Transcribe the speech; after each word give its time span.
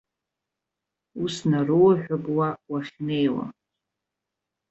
Ус 1.23 1.35
нароуҳәап 1.49 2.25
уа, 2.35 2.49
уахьнеиуа. 2.71 3.45